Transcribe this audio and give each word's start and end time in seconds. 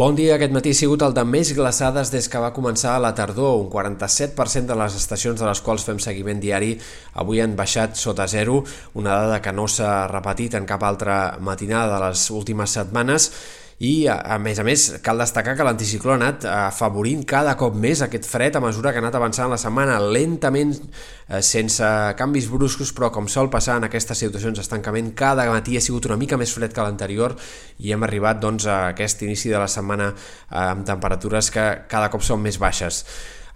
Bon 0.00 0.14
dia. 0.16 0.38
Aquest 0.38 0.54
matí 0.56 0.70
ha 0.72 0.76
sigut 0.78 1.02
el 1.04 1.12
de 1.12 1.26
més 1.28 1.50
glaçades 1.52 2.08
des 2.08 2.24
que 2.32 2.40
va 2.40 2.54
començar 2.56 2.94
la 3.04 3.10
tardor. 3.12 3.58
Un 3.60 3.66
47% 3.68 4.70
de 4.70 4.76
les 4.80 4.94
estacions 4.96 5.36
de 5.36 5.44
les 5.44 5.60
quals 5.60 5.84
fem 5.84 6.00
seguiment 6.00 6.40
diari 6.40 6.70
avui 7.20 7.42
han 7.44 7.52
baixat 7.58 8.00
sota 8.00 8.24
zero, 8.24 8.62
una 8.96 9.18
dada 9.20 9.42
que 9.44 9.52
no 9.52 9.66
s'ha 9.68 10.06
repetit 10.08 10.56
en 10.56 10.64
cap 10.64 10.86
altra 10.88 11.18
matinada 11.44 11.98
de 11.98 12.06
les 12.06 12.22
últimes 12.32 12.78
setmanes 12.80 13.28
i 13.80 14.04
a, 14.12 14.36
més 14.36 14.58
a 14.60 14.64
més 14.66 14.82
cal 15.00 15.22
destacar 15.22 15.54
que 15.56 15.64
l'anticicló 15.64 16.12
ha 16.12 16.18
anat 16.18 16.44
afavorint 16.44 17.22
cada 17.28 17.54
cop 17.56 17.78
més 17.80 18.02
aquest 18.04 18.28
fred 18.28 18.58
a 18.58 18.60
mesura 18.60 18.92
que 18.92 19.00
ha 19.00 19.04
anat 19.04 19.16
avançant 19.16 19.48
la 19.48 19.56
setmana 19.60 19.96
lentament 20.04 20.74
eh, 20.76 21.40
sense 21.40 21.88
canvis 22.20 22.50
bruscos 22.52 22.92
però 22.92 23.08
com 23.14 23.28
sol 23.32 23.48
passar 23.48 23.78
en 23.80 23.88
aquestes 23.88 24.20
situacions 24.20 24.60
d'estancament 24.60 25.14
cada 25.16 25.48
matí 25.48 25.80
ha 25.80 25.84
sigut 25.84 26.10
una 26.10 26.20
mica 26.20 26.36
més 26.36 26.52
fred 26.52 26.76
que 26.76 26.84
l'anterior 26.84 27.38
i 27.80 27.96
hem 27.96 28.04
arribat 28.04 28.44
doncs, 28.44 28.68
a 28.68 28.92
aquest 28.92 29.24
inici 29.24 29.48
de 29.48 29.56
la 29.56 29.68
setmana 29.68 30.12
eh, 30.12 30.60
amb 30.60 30.84
temperatures 30.84 31.48
que 31.50 31.68
cada 31.88 32.12
cop 32.12 32.20
són 32.20 32.44
més 32.44 32.60
baixes. 32.60 33.06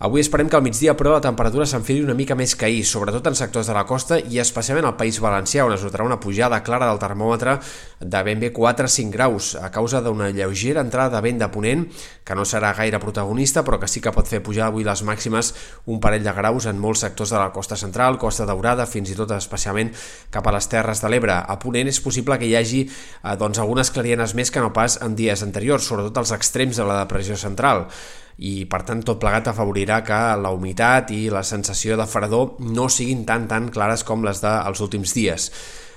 Avui 0.04 0.20
esperem 0.20 0.48
que 0.50 0.56
al 0.58 0.62
migdia, 0.64 0.92
però, 0.98 1.12
la 1.14 1.22
temperatura 1.22 1.64
s'enfili 1.70 2.02
una 2.02 2.16
mica 2.18 2.34
més 2.34 2.52
que 2.58 2.66
ahir, 2.66 2.82
sobretot 2.84 3.28
en 3.30 3.36
sectors 3.38 3.70
de 3.70 3.76
la 3.76 3.84
costa 3.86 4.18
i 4.18 4.40
especialment 4.42 4.88
al 4.88 4.96
País 4.98 5.20
Valencià, 5.22 5.64
on 5.64 5.72
es 5.76 5.84
notarà 5.86 6.04
una 6.04 6.18
pujada 6.20 6.58
clara 6.66 6.88
del 6.90 6.98
termòmetre 7.00 7.54
de 8.04 8.22
ben 8.22 8.40
bé 8.40 8.52
4-5 8.52 9.10
graus, 9.10 9.54
a 9.56 9.70
causa 9.72 10.00
d'una 10.04 10.30
lleugera 10.30 10.82
entrada 10.84 11.16
de 11.16 11.22
vent 11.24 11.40
de 11.40 11.48
ponent, 11.48 11.84
que 12.24 12.36
no 12.36 12.44
serà 12.44 12.74
gaire 12.76 13.00
protagonista, 13.00 13.64
però 13.64 13.78
que 13.80 13.88
sí 13.88 14.02
que 14.04 14.12
pot 14.12 14.28
fer 14.28 14.42
pujar 14.44 14.68
avui 14.68 14.84
les 14.84 15.02
màximes 15.06 15.52
un 15.90 16.00
parell 16.00 16.24
de 16.24 16.34
graus 16.36 16.68
en 16.70 16.80
molts 16.80 17.04
sectors 17.06 17.32
de 17.32 17.40
la 17.40 17.52
costa 17.52 17.76
central, 17.80 18.18
costa 18.18 18.46
daurada, 18.48 18.86
fins 18.86 19.12
i 19.12 19.16
tot 19.18 19.32
especialment 19.36 19.92
cap 20.30 20.46
a 20.46 20.56
les 20.56 20.68
Terres 20.68 21.00
de 21.00 21.12
l'Ebre. 21.12 21.38
A 21.40 21.58
ponent 21.62 21.88
és 21.88 22.02
possible 22.04 22.38
que 22.38 22.48
hi 22.48 22.56
hagi 22.58 22.82
eh, 22.86 23.36
doncs, 23.40 23.58
algunes 23.58 23.90
clarienes 23.90 24.34
més 24.34 24.52
que 24.52 24.60
no 24.60 24.72
pas 24.76 25.00
en 25.02 25.16
dies 25.16 25.42
anteriors, 25.42 25.88
sobretot 25.88 26.20
als 26.20 26.34
extrems 26.36 26.76
de 26.76 26.86
la 26.88 27.00
depressió 27.04 27.38
central 27.40 27.88
i 28.42 28.64
per 28.66 28.82
tant 28.82 29.02
tot 29.06 29.20
plegat 29.22 29.48
afavorirà 29.50 30.00
que 30.06 30.18
la 30.42 30.50
humitat 30.50 31.12
i 31.14 31.28
la 31.30 31.44
sensació 31.46 31.98
de 32.00 32.06
fredor 32.10 32.58
no 32.58 32.88
siguin 32.90 33.24
tan 33.26 33.46
tan 33.50 33.68
clares 33.70 34.02
com 34.04 34.24
les 34.26 34.42
dels 34.42 34.80
últims 34.82 35.14
dies. 35.14 35.50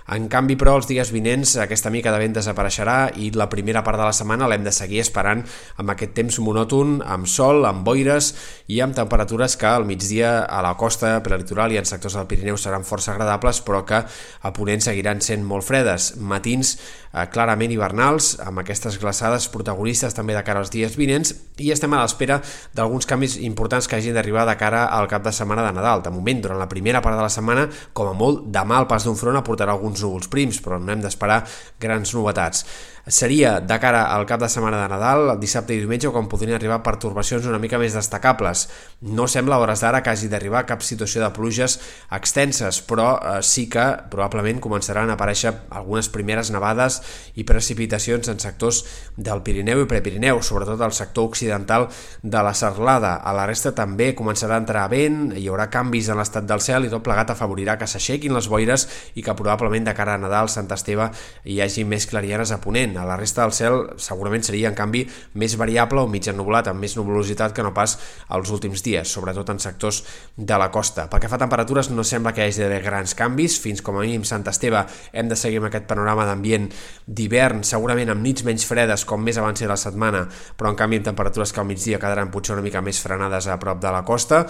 En 0.08 0.30
canvi, 0.32 0.56
però, 0.56 0.78
els 0.80 0.88
dies 0.88 1.10
vinents 1.12 1.58
aquesta 1.60 1.92
mica 1.92 2.14
de 2.14 2.20
vent 2.22 2.36
desapareixerà 2.38 3.10
i 3.20 3.28
la 3.36 3.50
primera 3.52 3.82
part 3.84 4.00
de 4.00 4.06
la 4.08 4.14
setmana 4.16 4.48
l'hem 4.48 4.64
de 4.64 4.72
seguir 4.72 5.02
esperant 5.04 5.42
amb 5.84 5.92
aquest 5.92 6.14
temps 6.16 6.38
monòton, 6.40 7.02
amb 7.04 7.28
sol, 7.28 7.66
amb 7.68 7.84
boires 7.84 8.30
i 8.72 8.80
amb 8.84 8.96
temperatures 8.96 9.58
que 9.60 9.68
al 9.68 9.84
migdia 9.90 10.46
a 10.46 10.62
la 10.64 10.78
costa 10.80 11.18
prelitoral 11.26 11.76
i 11.76 11.82
en 11.82 11.90
sectors 11.90 12.16
del 12.16 12.30
Pirineu 12.32 12.56
seran 12.56 12.88
força 12.88 13.12
agradables, 13.12 13.60
però 13.68 13.84
que 13.84 14.00
a 14.08 14.54
Ponent 14.56 14.86
seguiran 14.86 15.20
sent 15.20 15.44
molt 15.44 15.68
fredes. 15.68 16.14
Matins 16.24 16.78
eh, 16.78 17.28
clarament 17.34 17.76
hivernals, 17.76 18.38
amb 18.48 18.64
aquestes 18.64 18.96
glaçades 19.02 19.50
protagonistes 19.52 20.16
també 20.16 20.38
de 20.38 20.46
cara 20.48 20.64
als 20.64 20.72
dies 20.72 20.96
vinents 20.96 21.34
i 21.60 21.74
estem 21.74 21.92
a 21.94 22.02
l'espera 22.04 22.40
d'alguns 22.78 23.10
canvis 23.10 23.38
importants 23.44 23.92
que 23.92 23.98
hagin 24.00 24.16
d'arribar 24.16 24.48
de 24.48 24.56
cara 24.56 24.86
al 24.88 25.12
cap 25.12 25.26
de 25.26 25.36
setmana 25.36 25.66
de 25.68 25.76
Nadal. 25.76 26.04
De 26.06 26.16
moment, 26.16 26.42
durant 26.48 26.64
la 26.64 26.70
primera 26.72 27.04
part 27.04 27.18
de 27.18 27.28
la 27.28 27.34
setmana, 27.34 27.68
com 27.92 28.08
a 28.08 28.16
molt, 28.16 28.46
demà 28.54 28.80
el 28.80 28.88
pas 28.88 29.04
d'un 29.04 29.20
front 29.20 29.36
aportarà 29.36 29.76
alguns 29.76 29.97
uns 29.98 30.06
núvols 30.06 30.30
prims, 30.32 30.62
però 30.64 30.80
no 30.80 30.94
hem 30.94 31.02
d'esperar 31.02 31.42
grans 31.82 32.14
novetats. 32.16 32.66
Seria 33.08 33.62
de 33.64 33.76
cara 33.80 34.02
al 34.12 34.26
cap 34.28 34.42
de 34.42 34.50
setmana 34.52 34.82
de 34.82 34.88
Nadal, 34.92 35.30
el 35.32 35.38
dissabte 35.40 35.72
i 35.72 35.78
diumenge, 35.80 36.10
quan 36.12 36.26
podrien 36.28 36.58
arribar 36.58 36.82
pertorbacions 36.84 37.46
una 37.48 37.60
mica 37.64 37.80
més 37.80 37.94
destacables. 37.96 38.66
No 39.00 39.30
sembla 39.32 39.56
a 39.56 39.62
hores 39.64 39.80
d'ara 39.80 40.02
que 40.04 40.12
hagi 40.12 40.28
d'arribar 40.28 40.66
cap 40.68 40.84
situació 40.84 41.22
de 41.24 41.30
pluges 41.32 41.78
extenses, 42.12 42.82
però 42.84 43.14
eh, 43.16 43.38
sí 43.48 43.70
que 43.72 43.86
probablement 44.12 44.60
començaran 44.60 45.08
a 45.08 45.16
aparèixer 45.16 45.54
algunes 45.80 46.10
primeres 46.12 46.52
nevades 46.52 46.98
i 47.40 47.46
precipitacions 47.48 48.28
en 48.28 48.44
sectors 48.44 48.84
del 49.16 49.40
Pirineu 49.40 49.86
i 49.86 49.88
Prepirineu, 49.88 50.44
sobretot 50.44 50.84
al 50.84 50.92
sector 50.92 51.32
occidental 51.32 51.88
de 52.22 52.44
la 52.44 52.52
Serlada. 52.52 53.14
A 53.24 53.32
la 53.32 53.48
resta 53.48 53.72
també 53.72 54.12
començarà 54.20 54.60
a 54.60 54.66
entrar 54.66 54.84
vent, 54.92 55.32
hi 55.32 55.48
haurà 55.48 55.70
canvis 55.72 56.12
en 56.12 56.20
l'estat 56.20 56.44
del 56.44 56.60
cel 56.60 56.90
i 56.90 56.92
tot 56.92 57.08
plegat 57.08 57.32
afavorirà 57.32 57.80
que 57.80 57.88
s'aixequin 57.88 58.36
les 58.36 58.52
boires 58.52 58.90
i 59.16 59.24
que 59.24 59.40
probablement 59.40 59.87
de 59.88 59.96
cara 59.98 60.16
a 60.16 60.22
Nadal, 60.22 60.52
Sant 60.52 60.70
Esteve, 60.76 61.10
hi 61.48 61.62
hagi 61.64 61.86
més 61.88 62.06
clarieres 62.10 62.52
a 62.52 62.60
ponent 62.64 62.98
a 63.00 63.06
la 63.08 63.18
resta 63.20 63.46
del 63.46 63.56
cel 63.56 63.78
segurament 63.98 64.46
seria, 64.46 64.70
en 64.72 64.78
canvi, 64.78 65.04
més 65.38 65.56
variable 65.60 66.02
o 66.04 66.10
mig 66.12 66.28
ennublat, 66.30 66.70
amb 66.72 66.84
més 66.84 66.96
nuvolositat 66.98 67.54
que 67.56 67.66
no 67.66 67.74
pas 67.76 67.98
els 68.34 68.52
últims 68.54 68.84
dies, 68.86 69.10
sobretot 69.10 69.50
en 69.54 69.62
sectors 69.64 70.04
de 70.36 70.60
la 70.60 70.70
costa. 70.74 71.08
Pel 71.12 71.24
que 71.24 71.32
fa 71.32 71.40
a 71.40 71.44
temperatures, 71.44 71.92
no 71.92 72.06
sembla 72.08 72.34
que 72.34 72.44
hi 72.44 72.52
hagi 72.52 72.64
d'haver 72.64 72.82
grans 72.86 73.16
canvis. 73.18 73.60
Fins 73.64 73.84
com 73.86 73.98
a 73.98 74.06
mínim 74.06 74.26
Sant 74.28 74.46
Esteve 74.48 74.84
hem 75.14 75.30
de 75.30 75.38
seguir 75.40 75.62
amb 75.62 75.70
aquest 75.72 75.88
panorama 75.90 76.28
d'ambient 76.28 76.70
d'hivern, 77.08 77.64
segurament 77.68 78.14
amb 78.14 78.26
nits 78.26 78.46
menys 78.48 78.66
fredes 78.68 79.06
com 79.08 79.24
més 79.24 79.40
avanci 79.40 79.70
la 79.70 79.80
setmana, 79.80 80.26
però 80.58 80.72
en 80.72 80.80
canvi 80.80 81.02
amb 81.02 81.12
temperatures 81.12 81.54
que 81.54 81.64
al 81.64 81.70
migdia 81.70 82.02
quedaran 82.02 82.32
potser 82.34 82.56
una 82.56 82.66
mica 82.66 82.82
més 82.82 83.02
frenades 83.04 83.48
a 83.48 83.60
prop 83.62 83.82
de 83.82 83.94
la 83.94 84.04
costa 84.08 84.46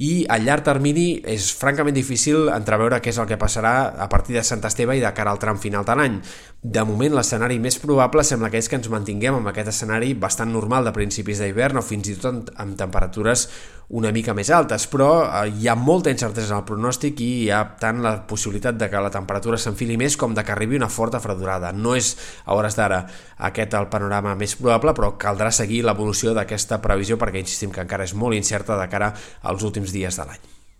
i 0.00 0.24
a 0.32 0.38
llarg 0.40 0.64
termini 0.64 1.20
és 1.28 1.50
francament 1.52 1.92
difícil 1.92 2.48
entreveure 2.54 3.02
què 3.04 3.12
és 3.12 3.18
el 3.20 3.26
que 3.28 3.36
passarà 3.40 3.92
a 4.00 4.06
partir 4.08 4.38
de 4.38 4.42
Sant 4.46 4.64
Esteve 4.64 4.79
i 4.84 5.02
de 5.02 5.12
cara 5.16 5.34
al 5.34 5.40
tram 5.42 5.58
final 5.58 5.84
de 5.84 5.96
l'any. 5.96 6.20
De 6.60 6.82
moment, 6.84 7.14
l'escenari 7.16 7.58
més 7.58 7.78
probable 7.80 8.24
sembla 8.26 8.50
que 8.52 8.60
és 8.60 8.68
que 8.68 8.76
ens 8.76 8.88
mantinguem 8.92 9.38
amb 9.38 9.48
aquest 9.48 9.70
escenari 9.72 10.12
bastant 10.12 10.52
normal 10.52 10.84
de 10.84 10.92
principis 10.92 11.40
d'hivern 11.40 11.80
o 11.80 11.82
fins 11.84 12.10
i 12.12 12.16
tot 12.20 12.50
amb 12.60 12.76
temperatures 12.76 13.46
una 13.90 14.12
mica 14.14 14.34
més 14.38 14.50
altes, 14.54 14.84
però 14.92 15.08
eh, 15.24 15.48
hi 15.50 15.66
ha 15.66 15.74
molta 15.74 16.12
incertesa 16.12 16.52
en 16.52 16.60
el 16.60 16.66
pronòstic 16.68 17.24
i 17.24 17.30
hi 17.40 17.48
ha 17.50 17.62
tant 17.80 18.04
la 18.04 18.14
possibilitat 18.28 18.78
de 18.78 18.90
que 18.92 19.02
la 19.02 19.10
temperatura 19.10 19.58
s'enfili 19.58 19.96
més 19.98 20.18
com 20.20 20.36
de 20.36 20.44
que 20.44 20.54
arribi 20.54 20.78
una 20.78 20.92
forta 20.92 21.18
fredurada. 21.22 21.72
No 21.72 21.96
és 21.98 22.12
a 22.44 22.54
hores 22.54 22.78
d'ara 22.78 23.02
aquest 23.50 23.74
el 23.80 23.90
panorama 23.90 24.36
més 24.38 24.54
probable, 24.60 24.94
però 24.94 25.14
caldrà 25.18 25.50
seguir 25.50 25.82
l'evolució 25.88 26.36
d'aquesta 26.36 26.78
previsió 26.84 27.18
perquè 27.18 27.42
insistim 27.42 27.74
que 27.74 27.82
encara 27.82 28.06
és 28.06 28.14
molt 28.14 28.38
incerta 28.38 28.78
de 28.78 28.88
cara 28.92 29.14
als 29.42 29.66
últims 29.66 29.96
dies 29.96 30.20
de 30.20 30.28
l'any. 30.28 30.59